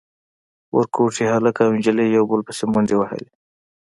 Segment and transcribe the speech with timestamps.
[0.77, 3.29] ورکوټي هلک او نجلۍ يو بل پسې منډې وهلې.